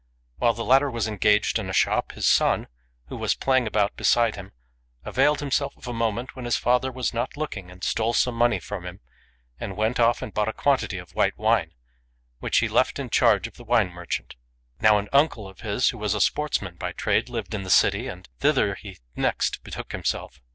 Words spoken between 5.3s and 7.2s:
himself of a moment when his father was